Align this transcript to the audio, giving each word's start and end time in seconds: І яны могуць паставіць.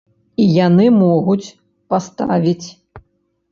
І 0.43 0.45
яны 0.67 0.87
могуць 1.01 1.53
паставіць. 1.93 2.67